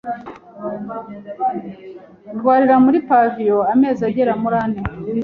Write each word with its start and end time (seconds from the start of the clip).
ndwarira 2.33 2.75
muri 2.85 2.97
pavillon 3.09 3.67
amezi 3.73 4.01
agera 4.09 4.31
muri 4.41 4.55
ane 4.63 4.79